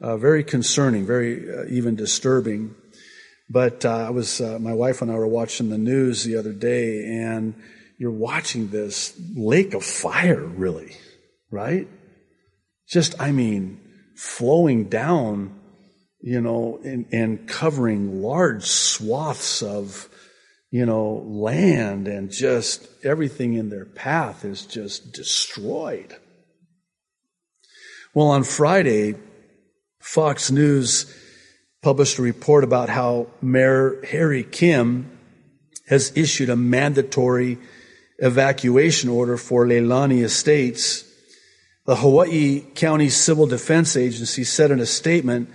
uh, 0.00 0.16
very 0.16 0.44
concerning, 0.44 1.04
very 1.04 1.50
uh, 1.50 1.64
even 1.68 1.96
disturbing. 1.96 2.76
But 3.50 3.84
uh, 3.84 4.06
I 4.06 4.10
was, 4.10 4.40
uh, 4.40 4.58
my 4.58 4.72
wife 4.72 5.02
and 5.02 5.10
I 5.10 5.16
were 5.16 5.26
watching 5.26 5.68
the 5.68 5.78
news 5.78 6.24
the 6.24 6.36
other 6.36 6.52
day, 6.52 7.04
and 7.04 7.54
you're 7.98 8.10
watching 8.10 8.68
this 8.68 9.18
lake 9.34 9.74
of 9.74 9.84
fire, 9.84 10.42
really, 10.44 10.96
right? 11.50 11.88
Just, 12.88 13.20
I 13.20 13.32
mean, 13.32 13.80
flowing 14.16 14.84
down 14.84 15.58
you 16.26 16.40
know, 16.40 16.80
and, 16.82 17.04
and 17.12 17.46
covering 17.46 18.22
large 18.22 18.64
swaths 18.64 19.62
of, 19.62 20.08
you 20.70 20.86
know, 20.86 21.22
land 21.26 22.08
and 22.08 22.30
just 22.30 22.88
everything 23.04 23.52
in 23.52 23.68
their 23.68 23.84
path 23.84 24.42
is 24.42 24.64
just 24.64 25.12
destroyed. 25.12 26.16
Well, 28.14 28.28
on 28.28 28.42
Friday, 28.42 29.16
Fox 30.00 30.50
News 30.50 31.14
published 31.82 32.16
a 32.16 32.22
report 32.22 32.64
about 32.64 32.88
how 32.88 33.26
Mayor 33.42 34.02
Harry 34.06 34.44
Kim 34.44 35.18
has 35.88 36.10
issued 36.16 36.48
a 36.48 36.56
mandatory 36.56 37.58
evacuation 38.18 39.10
order 39.10 39.36
for 39.36 39.66
Leilani 39.66 40.24
Estates, 40.24 41.04
the 41.84 41.96
Hawaii 41.96 42.60
County 42.74 43.10
Civil 43.10 43.46
Defense 43.46 43.94
Agency 43.94 44.42
said 44.42 44.70
in 44.70 44.80
a 44.80 44.86
statement 44.86 45.50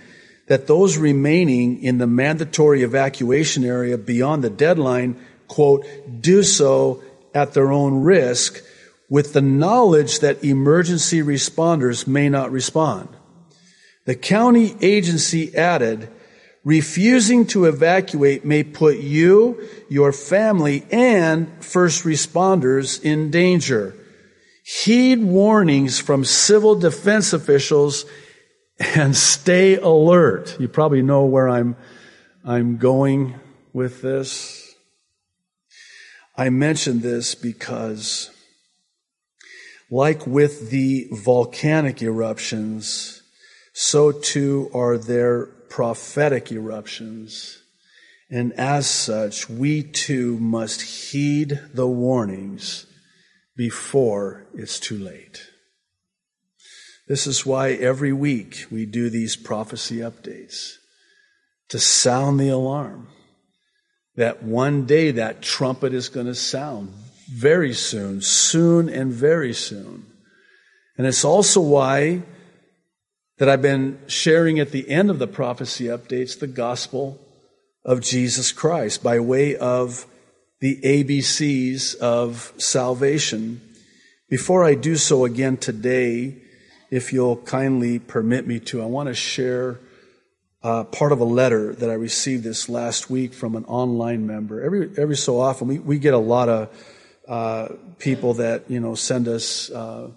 that 0.50 0.66
those 0.66 0.98
remaining 0.98 1.80
in 1.80 1.98
the 1.98 2.08
mandatory 2.08 2.82
evacuation 2.82 3.64
area 3.64 3.96
beyond 3.96 4.42
the 4.42 4.50
deadline, 4.50 5.16
quote, 5.46 5.86
do 6.20 6.42
so 6.42 7.00
at 7.32 7.54
their 7.54 7.70
own 7.70 8.02
risk 8.02 8.60
with 9.08 9.32
the 9.32 9.40
knowledge 9.40 10.18
that 10.18 10.42
emergency 10.42 11.22
responders 11.22 12.04
may 12.08 12.28
not 12.28 12.50
respond. 12.50 13.08
The 14.06 14.16
county 14.16 14.74
agency 14.80 15.54
added, 15.54 16.10
refusing 16.64 17.46
to 17.46 17.66
evacuate 17.66 18.44
may 18.44 18.64
put 18.64 18.98
you, 18.98 19.68
your 19.88 20.10
family, 20.10 20.84
and 20.90 21.48
first 21.64 22.02
responders 22.02 23.00
in 23.04 23.30
danger. 23.30 23.94
Heed 24.64 25.22
warnings 25.22 26.00
from 26.00 26.24
civil 26.24 26.74
defense 26.74 27.32
officials 27.32 28.04
and 28.80 29.14
stay 29.14 29.76
alert. 29.76 30.58
You 30.58 30.68
probably 30.68 31.02
know 31.02 31.24
where 31.26 31.48
I'm, 31.48 31.76
I'm 32.44 32.78
going 32.78 33.38
with 33.72 34.00
this. 34.02 34.74
I 36.36 36.48
mention 36.48 37.00
this 37.00 37.34
because, 37.34 38.30
like 39.90 40.26
with 40.26 40.70
the 40.70 41.08
volcanic 41.12 42.00
eruptions, 42.02 43.22
so 43.74 44.12
too 44.12 44.70
are 44.72 44.96
there 44.96 45.46
prophetic 45.68 46.50
eruptions. 46.50 47.62
And 48.30 48.52
as 48.54 48.86
such, 48.86 49.50
we 49.50 49.82
too 49.82 50.38
must 50.38 50.80
heed 50.82 51.60
the 51.74 51.88
warnings 51.88 52.86
before 53.56 54.46
it's 54.54 54.80
too 54.80 54.98
late. 54.98 55.49
This 57.10 57.26
is 57.26 57.44
why 57.44 57.72
every 57.72 58.12
week 58.12 58.66
we 58.70 58.86
do 58.86 59.10
these 59.10 59.34
prophecy 59.34 59.96
updates 59.96 60.74
to 61.70 61.80
sound 61.80 62.38
the 62.38 62.50
alarm 62.50 63.08
that 64.14 64.44
one 64.44 64.86
day 64.86 65.10
that 65.10 65.42
trumpet 65.42 65.92
is 65.92 66.08
going 66.08 66.26
to 66.26 66.36
sound 66.36 66.94
very 67.28 67.74
soon, 67.74 68.22
soon 68.22 68.88
and 68.88 69.12
very 69.12 69.52
soon. 69.52 70.06
And 70.96 71.04
it's 71.04 71.24
also 71.24 71.60
why 71.60 72.22
that 73.38 73.48
I've 73.48 73.60
been 73.60 73.98
sharing 74.06 74.60
at 74.60 74.70
the 74.70 74.88
end 74.88 75.10
of 75.10 75.18
the 75.18 75.26
prophecy 75.26 75.86
updates 75.86 76.38
the 76.38 76.46
gospel 76.46 77.18
of 77.84 78.02
Jesus 78.02 78.52
Christ 78.52 79.02
by 79.02 79.18
way 79.18 79.56
of 79.56 80.06
the 80.60 80.80
ABCs 80.82 81.96
of 81.96 82.52
salvation. 82.58 83.60
Before 84.28 84.62
I 84.62 84.76
do 84.76 84.94
so 84.94 85.24
again 85.24 85.56
today, 85.56 86.42
if 86.90 87.12
you'll 87.12 87.36
kindly 87.36 87.98
permit 87.98 88.46
me 88.46 88.58
to, 88.60 88.82
I 88.82 88.86
want 88.86 89.08
to 89.08 89.14
share 89.14 89.78
uh, 90.62 90.84
part 90.84 91.12
of 91.12 91.20
a 91.20 91.24
letter 91.24 91.72
that 91.74 91.88
I 91.88 91.94
received 91.94 92.44
this 92.44 92.68
last 92.68 93.08
week 93.08 93.32
from 93.32 93.56
an 93.56 93.64
online 93.64 94.26
member. 94.26 94.62
Every 94.62 94.90
every 94.98 95.16
so 95.16 95.40
often, 95.40 95.68
we, 95.68 95.78
we 95.78 95.98
get 95.98 96.12
a 96.12 96.18
lot 96.18 96.48
of 96.48 96.68
uh, 97.26 97.68
people 97.98 98.34
that 98.34 98.70
you 98.70 98.80
know 98.80 98.94
send 98.94 99.28
us 99.28 99.70
uh, 99.70 100.10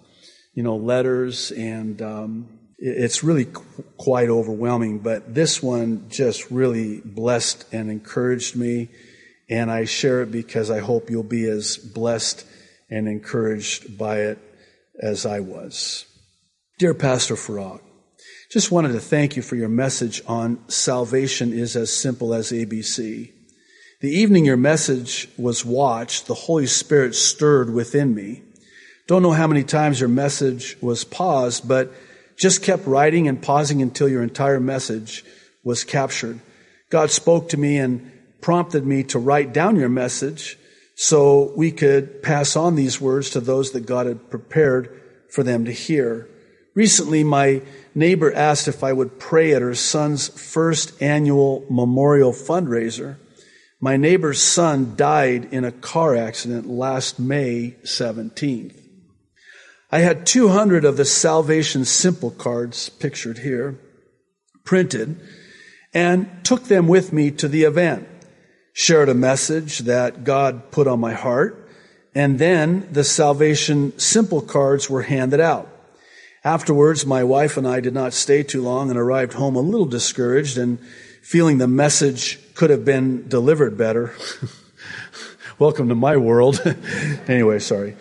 you 0.52 0.62
know 0.62 0.76
letters, 0.76 1.50
and 1.52 2.02
um, 2.02 2.58
it's 2.76 3.24
really 3.24 3.46
qu- 3.46 3.84
quite 3.96 4.28
overwhelming. 4.28 4.98
But 4.98 5.34
this 5.34 5.62
one 5.62 6.10
just 6.10 6.50
really 6.50 7.00
blessed 7.00 7.64
and 7.72 7.90
encouraged 7.90 8.54
me, 8.54 8.90
and 9.48 9.70
I 9.70 9.86
share 9.86 10.22
it 10.22 10.30
because 10.30 10.70
I 10.70 10.80
hope 10.80 11.08
you'll 11.08 11.22
be 11.22 11.46
as 11.46 11.78
blessed 11.78 12.46
and 12.90 13.08
encouraged 13.08 13.96
by 13.96 14.18
it 14.18 14.38
as 15.00 15.24
I 15.24 15.40
was. 15.40 16.04
Dear 16.76 16.92
Pastor 16.92 17.36
Farag, 17.36 17.80
just 18.50 18.72
wanted 18.72 18.94
to 18.94 19.00
thank 19.00 19.36
you 19.36 19.42
for 19.42 19.54
your 19.54 19.68
message 19.68 20.20
on 20.26 20.58
salvation 20.68 21.52
is 21.52 21.76
as 21.76 21.92
simple 21.92 22.34
as 22.34 22.50
ABC. 22.50 23.30
The 24.00 24.10
evening 24.10 24.44
your 24.44 24.56
message 24.56 25.28
was 25.38 25.64
watched, 25.64 26.26
the 26.26 26.34
Holy 26.34 26.66
Spirit 26.66 27.14
stirred 27.14 27.72
within 27.72 28.12
me. 28.12 28.42
Don't 29.06 29.22
know 29.22 29.30
how 29.30 29.46
many 29.46 29.62
times 29.62 30.00
your 30.00 30.08
message 30.08 30.76
was 30.80 31.04
paused, 31.04 31.68
but 31.68 31.92
just 32.36 32.64
kept 32.64 32.88
writing 32.88 33.28
and 33.28 33.40
pausing 33.40 33.80
until 33.80 34.08
your 34.08 34.24
entire 34.24 34.58
message 34.58 35.24
was 35.62 35.84
captured. 35.84 36.40
God 36.90 37.12
spoke 37.12 37.50
to 37.50 37.56
me 37.56 37.78
and 37.78 38.10
prompted 38.40 38.84
me 38.84 39.04
to 39.04 39.20
write 39.20 39.52
down 39.52 39.76
your 39.76 39.88
message 39.88 40.58
so 40.96 41.52
we 41.56 41.70
could 41.70 42.20
pass 42.20 42.56
on 42.56 42.74
these 42.74 43.00
words 43.00 43.30
to 43.30 43.40
those 43.40 43.70
that 43.70 43.86
God 43.86 44.06
had 44.06 44.28
prepared 44.28 44.90
for 45.30 45.44
them 45.44 45.66
to 45.66 45.72
hear. 45.72 46.28
Recently, 46.74 47.22
my 47.22 47.62
neighbor 47.94 48.32
asked 48.32 48.66
if 48.66 48.82
I 48.82 48.92
would 48.92 49.18
pray 49.18 49.54
at 49.54 49.62
her 49.62 49.74
son's 49.74 50.28
first 50.28 51.00
annual 51.00 51.64
memorial 51.70 52.32
fundraiser. 52.32 53.16
My 53.80 53.96
neighbor's 53.96 54.40
son 54.40 54.94
died 54.96 55.52
in 55.52 55.64
a 55.64 55.72
car 55.72 56.16
accident 56.16 56.66
last 56.68 57.18
May 57.20 57.76
17th. 57.84 58.80
I 59.92 60.00
had 60.00 60.26
200 60.26 60.84
of 60.84 60.96
the 60.96 61.04
Salvation 61.04 61.84
Simple 61.84 62.32
cards 62.32 62.88
pictured 62.88 63.38
here 63.38 63.78
printed 64.64 65.20
and 65.92 66.28
took 66.42 66.64
them 66.64 66.88
with 66.88 67.12
me 67.12 67.30
to 67.30 67.46
the 67.46 67.62
event. 67.62 68.08
Shared 68.72 69.08
a 69.08 69.14
message 69.14 69.80
that 69.80 70.24
God 70.24 70.72
put 70.72 70.88
on 70.88 70.98
my 70.98 71.12
heart, 71.12 71.70
and 72.14 72.40
then 72.40 72.88
the 72.90 73.04
Salvation 73.04 73.96
Simple 73.98 74.40
cards 74.40 74.90
were 74.90 75.02
handed 75.02 75.38
out. 75.38 75.68
Afterwards, 76.46 77.06
my 77.06 77.24
wife 77.24 77.56
and 77.56 77.66
I 77.66 77.80
did 77.80 77.94
not 77.94 78.12
stay 78.12 78.42
too 78.42 78.60
long 78.60 78.90
and 78.90 78.98
arrived 78.98 79.32
home 79.32 79.56
a 79.56 79.60
little 79.60 79.86
discouraged 79.86 80.58
and 80.58 80.78
feeling 81.22 81.56
the 81.56 81.66
message 81.66 82.38
could 82.54 82.68
have 82.68 82.84
been 82.84 83.26
delivered 83.28 83.78
better. 83.78 84.14
Welcome 85.58 85.88
to 85.88 85.94
my 85.94 86.18
world. 86.18 86.60
anyway, 87.28 87.60
sorry. 87.60 87.96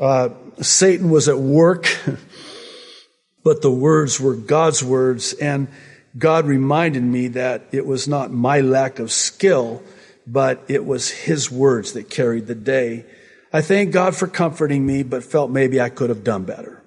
Uh, 0.00 0.30
Satan 0.62 1.10
was 1.10 1.28
at 1.28 1.36
work, 1.36 1.86
but 3.44 3.60
the 3.60 3.70
words 3.70 4.18
were 4.18 4.36
God's 4.36 4.82
words, 4.82 5.34
and 5.34 5.68
God 6.16 6.46
reminded 6.46 7.02
me 7.02 7.28
that 7.28 7.66
it 7.72 7.84
was 7.84 8.08
not 8.08 8.32
my 8.32 8.62
lack 8.62 9.00
of 9.00 9.12
skill, 9.12 9.82
but 10.26 10.64
it 10.66 10.86
was 10.86 11.10
His 11.10 11.50
words 11.50 11.92
that 11.92 12.08
carried 12.08 12.46
the 12.46 12.54
day. 12.54 13.04
I 13.52 13.60
thank 13.60 13.92
God 13.92 14.16
for 14.16 14.26
comforting 14.26 14.86
me, 14.86 15.02
but 15.02 15.24
felt 15.24 15.50
maybe 15.50 15.78
I 15.78 15.90
could 15.90 16.08
have 16.08 16.24
done 16.24 16.44
better. 16.44 16.81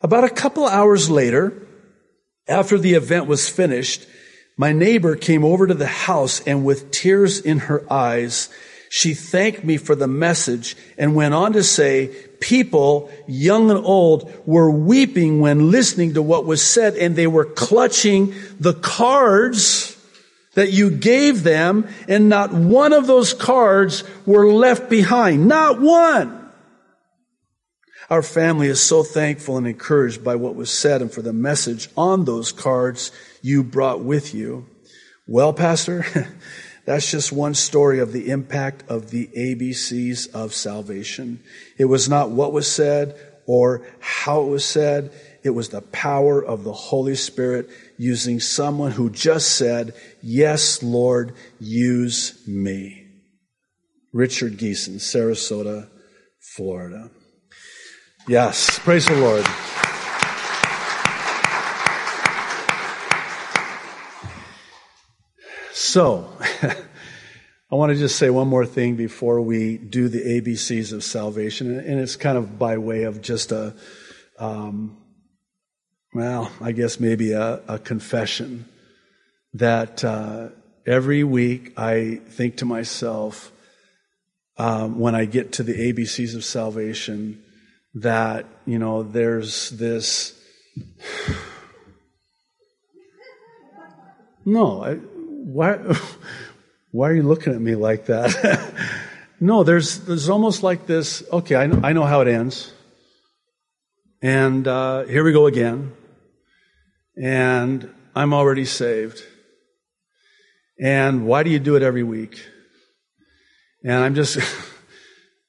About 0.00 0.24
a 0.24 0.30
couple 0.30 0.66
hours 0.66 1.10
later, 1.10 1.66
after 2.46 2.78
the 2.78 2.94
event 2.94 3.26
was 3.26 3.48
finished, 3.48 4.06
my 4.56 4.72
neighbor 4.72 5.16
came 5.16 5.44
over 5.44 5.66
to 5.66 5.74
the 5.74 5.86
house 5.86 6.40
and 6.46 6.64
with 6.64 6.90
tears 6.90 7.40
in 7.40 7.58
her 7.58 7.84
eyes, 7.92 8.48
she 8.90 9.12
thanked 9.12 9.64
me 9.64 9.76
for 9.76 9.94
the 9.94 10.08
message 10.08 10.76
and 10.96 11.14
went 11.14 11.34
on 11.34 11.52
to 11.52 11.62
say, 11.62 12.08
people, 12.40 13.10
young 13.26 13.70
and 13.70 13.84
old, 13.84 14.32
were 14.46 14.70
weeping 14.70 15.40
when 15.40 15.70
listening 15.70 16.14
to 16.14 16.22
what 16.22 16.46
was 16.46 16.62
said 16.62 16.94
and 16.94 17.14
they 17.14 17.26
were 17.26 17.44
clutching 17.44 18.34
the 18.58 18.74
cards 18.74 19.96
that 20.54 20.72
you 20.72 20.90
gave 20.90 21.42
them 21.42 21.86
and 22.08 22.28
not 22.28 22.52
one 22.52 22.92
of 22.92 23.06
those 23.06 23.34
cards 23.34 24.04
were 24.26 24.50
left 24.50 24.88
behind. 24.88 25.46
Not 25.46 25.80
one. 25.80 26.47
Our 28.10 28.22
family 28.22 28.68
is 28.68 28.80
so 28.80 29.02
thankful 29.02 29.58
and 29.58 29.66
encouraged 29.66 30.24
by 30.24 30.36
what 30.36 30.54
was 30.54 30.70
said 30.70 31.02
and 31.02 31.12
for 31.12 31.20
the 31.20 31.34
message 31.34 31.90
on 31.94 32.24
those 32.24 32.52
cards 32.52 33.12
you 33.42 33.62
brought 33.62 34.00
with 34.00 34.34
you. 34.34 34.66
Well, 35.26 35.52
Pastor, 35.52 36.06
that's 36.86 37.10
just 37.10 37.32
one 37.32 37.52
story 37.52 37.98
of 37.98 38.12
the 38.12 38.30
impact 38.30 38.82
of 38.88 39.10
the 39.10 39.26
ABCs 39.36 40.32
of 40.32 40.54
salvation. 40.54 41.40
It 41.76 41.84
was 41.84 42.08
not 42.08 42.30
what 42.30 42.54
was 42.54 42.66
said 42.66 43.14
or 43.46 43.86
how 44.00 44.40
it 44.40 44.46
was 44.48 44.64
said. 44.64 45.12
It 45.42 45.50
was 45.50 45.68
the 45.68 45.82
power 45.82 46.42
of 46.42 46.64
the 46.64 46.72
Holy 46.72 47.14
Spirit 47.14 47.68
using 47.98 48.40
someone 48.40 48.92
who 48.92 49.10
just 49.10 49.54
said, 49.56 49.92
Yes, 50.22 50.82
Lord, 50.82 51.34
use 51.60 52.42
me. 52.48 53.06
Richard 54.14 54.56
Geeson, 54.56 54.96
Sarasota, 54.96 55.90
Florida. 56.40 57.10
Yes, 58.28 58.78
praise 58.80 59.06
the 59.06 59.14
Lord. 59.14 59.42
So, 65.72 66.30
I 67.72 67.74
want 67.74 67.90
to 67.92 67.98
just 67.98 68.16
say 68.16 68.28
one 68.28 68.48
more 68.48 68.66
thing 68.66 68.96
before 68.96 69.40
we 69.40 69.78
do 69.78 70.10
the 70.10 70.20
ABCs 70.20 70.92
of 70.92 71.02
salvation, 71.04 71.80
and 71.80 71.98
it's 71.98 72.16
kind 72.16 72.36
of 72.36 72.58
by 72.58 72.76
way 72.76 73.04
of 73.04 73.22
just 73.22 73.50
a, 73.50 73.74
um, 74.38 74.98
well, 76.12 76.52
I 76.60 76.72
guess 76.72 77.00
maybe 77.00 77.32
a, 77.32 77.62
a 77.66 77.78
confession 77.78 78.66
that 79.54 80.04
uh, 80.04 80.48
every 80.86 81.24
week 81.24 81.72
I 81.78 82.20
think 82.28 82.58
to 82.58 82.66
myself, 82.66 83.50
um, 84.58 84.98
when 84.98 85.14
I 85.14 85.24
get 85.24 85.52
to 85.52 85.62
the 85.62 85.72
ABCs 85.72 86.36
of 86.36 86.44
salvation 86.44 87.42
that, 88.02 88.46
you 88.66 88.78
know, 88.78 89.02
there's 89.02 89.70
this. 89.70 90.34
No, 94.44 94.82
I, 94.82 94.94
why, 94.94 95.78
why 96.90 97.10
are 97.10 97.14
you 97.14 97.22
looking 97.22 97.54
at 97.54 97.60
me 97.60 97.74
like 97.74 98.06
that? 98.06 98.72
no, 99.40 99.62
there's, 99.62 100.00
there's 100.00 100.28
almost 100.28 100.62
like 100.62 100.86
this, 100.86 101.22
okay, 101.32 101.56
I 101.56 101.66
know, 101.66 101.80
I 101.82 101.92
know 101.92 102.04
how 102.04 102.20
it 102.20 102.28
ends. 102.28 102.72
And 104.22 104.66
uh, 104.66 105.04
here 105.04 105.22
we 105.22 105.32
go 105.32 105.46
again. 105.46 105.92
And 107.16 107.92
I'm 108.14 108.32
already 108.32 108.64
saved. 108.64 109.22
And 110.80 111.26
why 111.26 111.42
do 111.42 111.50
you 111.50 111.58
do 111.58 111.76
it 111.76 111.82
every 111.82 112.02
week? 112.02 112.44
And 113.84 113.92
I'm 113.92 114.14
just, 114.14 114.38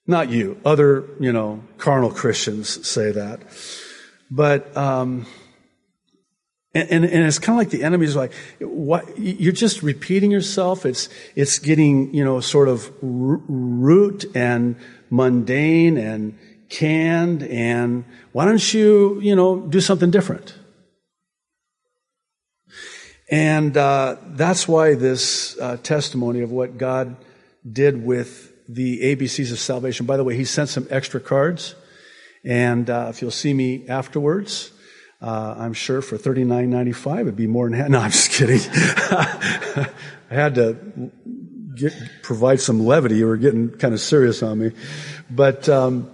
not 0.10 0.30
you, 0.30 0.60
other, 0.66 1.06
you 1.20 1.32
know, 1.32 1.64
carnal 1.78 2.10
Christians 2.10 2.86
say 2.86 3.12
that. 3.12 3.42
But, 4.32 4.76
um, 4.76 5.28
and, 6.74 6.90
and, 6.90 7.06
and, 7.06 7.26
it's 7.26 7.40
kind 7.40 7.56
of 7.56 7.58
like 7.60 7.70
the 7.70 7.84
enemy's 7.84 8.16
like, 8.16 8.34
what, 8.60 9.18
you're 9.18 9.54
just 9.54 9.84
repeating 9.84 10.32
yourself. 10.32 10.86
It's, 10.86 11.10
it's 11.36 11.60
getting, 11.60 12.14
you 12.14 12.24
know, 12.24 12.40
sort 12.40 12.68
of 12.68 12.92
root 13.02 14.26
and 14.36 14.76
mundane 15.10 15.98
and 15.98 16.38
canned. 16.70 17.44
And 17.44 18.04
why 18.32 18.46
don't 18.46 18.74
you, 18.74 19.20
you 19.22 19.36
know, 19.36 19.62
do 19.62 19.80
something 19.80 20.12
different? 20.12 20.56
And 23.32 23.78
uh, 23.78 24.18
that's 24.26 24.68
why 24.68 24.96
this 24.96 25.58
uh, 25.60 25.78
testimony 25.78 26.42
of 26.42 26.52
what 26.52 26.80
God 26.80 27.16
did 27.72 28.04
with 28.04 28.49
the 28.70 29.16
ABCs 29.16 29.52
of 29.52 29.60
salvation. 29.60 30.06
By 30.06 30.16
the 30.16 30.24
way, 30.24 30.36
he 30.36 30.46
sent 30.46 30.70
some 30.70 30.88
extra 30.92 31.20
cards, 31.20 31.76
and 32.46 32.90
uh, 32.90 33.08
if 33.10 33.22
you'll 33.22 33.32
see 33.32 33.54
me 33.54 33.88
afterwards, 33.90 34.72
uh, 35.22 35.56
I'm 35.58 35.74
sure 35.74 36.02
for 36.02 36.18
$39.95 36.18 37.22
it'd 37.22 37.36
be 37.36 37.48
more 37.48 37.68
than 37.68 37.78
half. 37.78 37.90
No, 37.90 38.00
I'm 38.00 38.12
just 38.12 38.32
kidding. 38.32 38.62
I 38.72 39.90
had 40.30 40.56
to 40.56 40.78
get, 41.76 41.94
provide 42.22 42.62
some 42.62 42.86
levity. 42.86 43.16
You 43.16 43.28
were 43.28 43.38
getting 43.38 43.72
kind 43.72 43.94
of 43.94 44.00
serious 44.00 44.44
on 44.44 44.60
me, 44.60 44.72
but 45.32 45.68
um, 45.68 46.14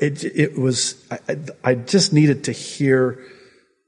it, 0.00 0.24
it 0.24 0.58
was. 0.58 1.06
I, 1.10 1.36
I 1.62 1.74
just 1.74 2.12
needed 2.12 2.44
to 2.44 2.52
hear 2.52 3.22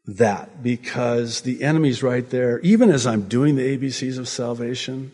that 0.07 0.63
because 0.63 1.41
the 1.41 1.63
enemy's 1.63 2.03
right 2.03 2.29
there. 2.29 2.61
Even 2.61 2.91
as 2.91 3.07
I'm 3.07 3.23
doing 3.23 3.57
the 3.57 3.77
ABCs 3.77 4.19
of 4.19 4.29
salvation, 4.29 5.13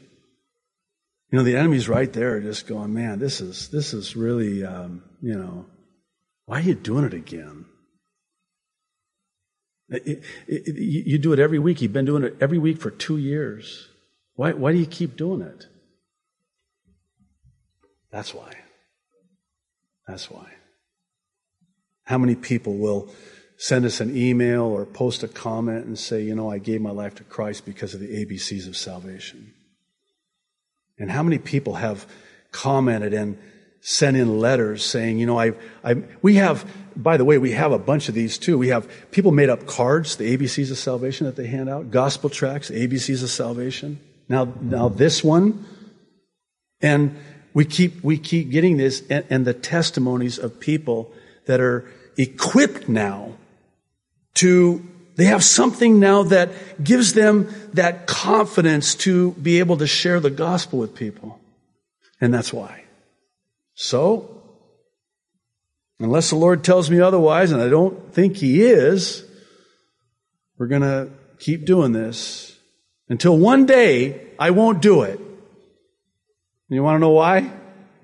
you 1.33 1.38
know, 1.38 1.45
the 1.45 1.57
enemy's 1.57 1.88
right 1.88 2.12
there, 2.12 2.38
just 2.40 2.66
going, 2.66 2.92
"Man, 2.92 3.18
this 3.18 3.40
is 3.40 3.68
this 3.68 3.95
is 3.95 4.14
really, 4.14 4.64
um, 4.64 5.03
you 5.23 5.35
know, 5.35 5.64
why 6.45 6.59
are 6.59 6.62
you 6.62 6.75
doing 6.75 7.05
it 7.07 7.14
again?" 7.14 7.64
It, 9.88 10.07
it, 10.07 10.23
it, 10.47 10.77
you 10.77 11.18
do 11.18 11.33
it 11.33 11.38
every 11.38 11.59
week. 11.59 11.81
You've 11.81 11.92
been 11.92 12.05
doing 12.05 12.23
it 12.23 12.37
every 12.40 12.59
week 12.59 12.81
for 12.81 12.90
two 12.90 13.16
years. 13.16 13.88
Why, 14.35 14.53
why 14.53 14.73
do 14.73 14.79
you 14.79 14.87
keep 14.87 15.16
doing 15.16 15.40
it? 15.42 15.66
That's 18.11 18.33
why. 18.33 18.53
That's 20.07 20.31
why. 20.31 20.47
How 22.05 22.18
many 22.18 22.35
people 22.35 22.77
will 22.77 23.12
send 23.57 23.85
us 23.85 24.01
an 24.01 24.16
email 24.16 24.62
or 24.62 24.85
post 24.87 25.23
a 25.23 25.29
comment 25.29 25.87
and 25.87 25.99
say, 25.99 26.23
you 26.23 26.35
know, 26.35 26.51
I 26.51 26.59
gave 26.59 26.81
my 26.81 26.90
life 26.90 27.14
to 27.16 27.25
Christ 27.25 27.64
because 27.64 27.95
of 27.95 28.01
the 28.01 28.25
ABCs 28.25 28.66
of 28.66 28.77
salvation. 28.77 29.55
And 31.03 31.11
how 31.11 31.25
many 31.25 31.38
people 31.38 31.75
have 31.75 32.07
commented 32.53 33.12
and 33.12 33.37
sent 33.81 34.17
in 34.17 34.38
letters 34.38 34.85
saying, 34.85 35.19
you 35.19 35.27
know, 35.27 35.37
I, 35.37 35.55
I, 35.83 35.97
we 36.23 36.37
have, 36.37 36.65
by 36.95 37.17
the 37.17 37.25
way, 37.25 37.38
we 37.38 37.51
have 37.51 37.73
a 37.73 37.79
bunch 37.79 38.09
of 38.09 38.15
these 38.15 38.38
too. 38.38 38.57
We 38.57 38.69
have 38.69 38.88
people 39.11 39.33
made 39.33 39.49
up 39.49 39.67
cards, 39.67 40.15
the 40.15 40.37
ABCs 40.37 40.71
of 40.71 40.79
salvation 40.79 41.27
that 41.27 41.35
they 41.35 41.49
hand 41.49 41.69
out, 41.69 41.91
gospel 41.91 42.31
tracts, 42.31 42.71
ABCs 42.71 43.25
of 43.25 43.31
salvation. 43.31 43.99
Now, 44.29 44.53
now 44.61 44.88
this 44.88 45.25
one, 45.25 45.67
and 46.81 47.19
we 47.53 47.65
keep, 47.65 48.05
we 48.05 48.17
keep 48.17 48.51
getting 48.51 48.77
this 48.77 49.03
and, 49.11 49.25
and 49.29 49.45
the 49.45 49.55
testimonies 49.55 50.38
of 50.38 50.61
people 50.61 51.12
that 51.47 51.61
are 51.61 51.85
equipped 52.17 52.88
now 52.88 53.33
to, 54.35 54.87
they 55.22 55.28
have 55.28 55.44
something 55.44 56.00
now 56.00 56.24
that 56.24 56.82
gives 56.82 57.12
them 57.12 57.48
that 57.74 58.08
confidence 58.08 58.96
to 58.96 59.30
be 59.35 59.61
able 59.61 59.76
to 59.76 59.87
share 59.87 60.18
the 60.18 60.30
gospel 60.30 60.80
with 60.80 60.96
people. 60.96 61.38
And 62.20 62.35
that's 62.35 62.52
why. 62.52 62.82
So, 63.74 64.42
unless 66.00 66.30
the 66.30 66.35
Lord 66.35 66.64
tells 66.64 66.90
me 66.90 67.00
otherwise, 67.00 67.52
and 67.52 67.62
I 67.62 67.68
don't 67.68 68.12
think 68.12 68.38
He 68.38 68.62
is, 68.62 69.24
we're 70.58 70.66
going 70.66 70.82
to 70.82 71.11
keep 71.38 71.66
doing 71.66 71.92
this 71.92 72.58
until 73.08 73.38
one 73.38 73.64
day 73.64 74.26
I 74.40 74.50
won't 74.50 74.82
do 74.82 75.02
it. 75.02 75.20
And 75.20 75.28
you 76.68 76.82
want 76.82 76.96
to 76.96 76.98
know 76.98 77.11
why? 77.11 77.48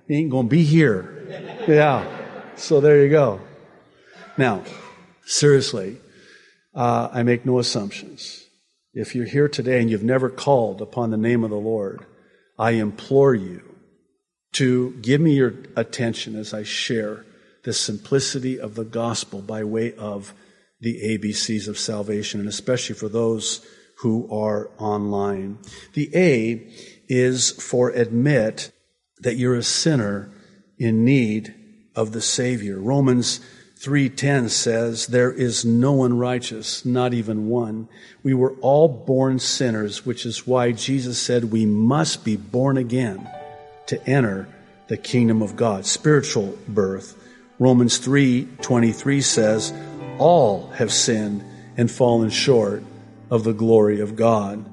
He 0.06 0.18
ain't 0.18 0.30
going 0.30 0.46
to 0.46 0.50
be 0.50 0.62
here. 0.62 1.58
Yeah. 1.66 2.06
So 2.54 2.80
there 2.80 3.02
you 3.02 3.10
go. 3.10 3.40
Now, 4.36 4.62
seriously, 5.24 5.98
uh, 6.78 7.10
I 7.12 7.24
make 7.24 7.44
no 7.44 7.58
assumptions. 7.58 8.46
If 8.94 9.16
you're 9.16 9.26
here 9.26 9.48
today 9.48 9.80
and 9.80 9.90
you've 9.90 10.04
never 10.04 10.30
called 10.30 10.80
upon 10.80 11.10
the 11.10 11.16
name 11.16 11.42
of 11.42 11.50
the 11.50 11.56
Lord, 11.56 12.06
I 12.56 12.72
implore 12.72 13.34
you 13.34 13.62
to 14.52 14.92
give 15.02 15.20
me 15.20 15.32
your 15.32 15.54
attention 15.74 16.36
as 16.36 16.54
I 16.54 16.62
share 16.62 17.26
the 17.64 17.72
simplicity 17.72 18.60
of 18.60 18.76
the 18.76 18.84
gospel 18.84 19.42
by 19.42 19.64
way 19.64 19.92
of 19.94 20.32
the 20.80 21.18
ABCs 21.18 21.66
of 21.66 21.80
salvation, 21.80 22.38
and 22.38 22.48
especially 22.48 22.94
for 22.94 23.08
those 23.08 23.66
who 23.98 24.32
are 24.32 24.70
online. 24.78 25.58
The 25.94 26.10
A 26.14 26.72
is 27.08 27.50
for 27.50 27.90
admit 27.90 28.70
that 29.18 29.34
you're 29.34 29.56
a 29.56 29.64
sinner 29.64 30.30
in 30.78 31.04
need 31.04 31.52
of 31.96 32.12
the 32.12 32.22
Savior. 32.22 32.78
Romans 32.78 33.40
3:10 33.80 34.48
says 34.48 35.06
there 35.06 35.30
is 35.30 35.64
no 35.64 35.92
one 35.92 36.18
righteous 36.18 36.84
not 36.84 37.14
even 37.14 37.48
one. 37.48 37.86
We 38.24 38.34
were 38.34 38.54
all 38.60 38.88
born 38.88 39.38
sinners 39.38 40.04
which 40.04 40.26
is 40.26 40.48
why 40.48 40.72
Jesus 40.72 41.16
said 41.16 41.52
we 41.52 41.64
must 41.64 42.24
be 42.24 42.34
born 42.34 42.76
again 42.76 43.28
to 43.86 44.04
enter 44.04 44.48
the 44.88 44.96
kingdom 44.96 45.42
of 45.42 45.54
God. 45.54 45.86
Spiritual 45.86 46.58
birth. 46.66 47.14
Romans 47.60 47.98
3:23 47.98 49.20
says 49.20 49.72
all 50.18 50.70
have 50.74 50.92
sinned 50.92 51.44
and 51.76 51.88
fallen 51.88 52.30
short 52.30 52.82
of 53.30 53.44
the 53.44 53.52
glory 53.52 54.00
of 54.00 54.16
God. 54.16 54.64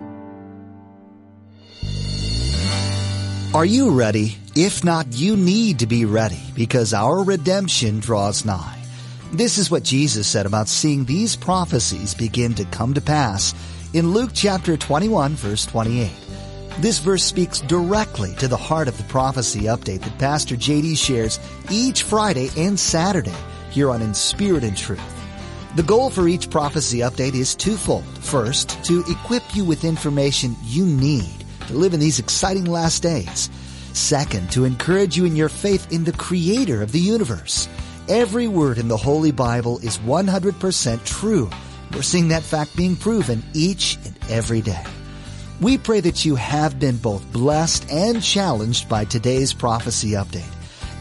Are 3.54 3.66
you 3.66 3.92
ready? 3.92 4.38
If 4.56 4.84
not 4.84 5.14
you 5.14 5.38
need 5.38 5.80
to 5.80 5.86
be 5.86 6.06
ready 6.06 6.42
because 6.56 6.92
our 6.92 7.24
redemption 7.24 8.00
draws 8.00 8.44
nigh 8.46 8.85
this 9.38 9.58
is 9.58 9.72
what 9.72 9.84
Jesus 9.84 10.28
said 10.28 10.46
about 10.46 10.68
seeing 10.68 11.04
these 11.04 11.36
prophecies 11.36 12.14
begin 12.14 12.54
to 12.56 12.66
come 12.66 12.94
to 12.94 13.02
pass 13.02 13.54
in 13.94 14.12
Luke 14.12 14.32
chapter 14.34 14.78
21 14.78 15.34
verse 15.34 15.66
28. 15.66 16.12
This 16.80 17.00
verse 17.00 17.24
speaks 17.24 17.60
directly 17.62 18.36
to 18.36 18.48
the 18.48 18.58
heart 18.58 18.88
of 18.88 18.98
the 18.98 19.04
prophecy 19.06 19.62
update 19.62 20.02
that 20.02 20.20
Pastor 20.20 20.56
JD 20.56 20.98
shares 20.98 21.40
each 21.72 22.04
Friday 22.04 22.50
and 22.58 22.80
Saturday 22.80 23.36
here 23.72 23.90
on 23.90 24.02
In 24.02 24.14
Spirit 24.14 24.64
and 24.64 24.78
Truth. 24.78 25.02
The 25.76 25.84
goal 25.84 26.10
for 26.10 26.28
each 26.28 26.50
prophecy 26.50 27.00
update 27.00 27.34
is 27.34 27.56
twofold. 27.56 28.06
First, 28.20 28.84
to 28.86 29.04
equip 29.10 29.56
you 29.56 29.66
with 29.66 29.84
information 29.84 30.56
you 30.64 30.86
need 30.86 31.46
to 31.68 31.74
live 31.74 31.94
in 31.94 32.00
these 32.00 32.20
exciting 32.20 32.66
last 32.66 33.04
days. 33.04 33.50
Second, 33.94 34.52
to 34.52 34.66
encourage 34.66 35.18
you 35.18 35.26
in 35.26 35.36
your 35.36 35.50
faith 35.50 35.92
in 35.92 36.04
the 36.04 36.14
creator 36.14 36.82
of 36.82 36.92
the 36.92 37.00
universe. 37.00 37.68
Every 38.08 38.48
word 38.48 38.78
in 38.78 38.88
the 38.88 38.96
Holy 38.96 39.32
Bible 39.32 39.80
is 39.80 39.98
100% 39.98 41.06
true. 41.06 41.50
We're 41.92 42.04
seeing 42.04 42.28
that 42.28 42.44
fact 42.44 42.78
being 42.78 42.96
proven 42.96 43.42
each 43.54 43.98
and 44.06 44.16
every 44.30 44.62
day. 44.62 44.84
We 45.60 45.80
pray 45.80 46.02
that 46.02 46.24
you 46.24 46.36
have 46.36 46.80
been 46.80 46.98
both 46.98 47.26
blessed 47.34 47.92
and 47.92 48.22
challenged 48.22 48.88
by 48.88 49.06
today's 49.06 49.54
prophecy 49.54 50.12
update. 50.12 50.46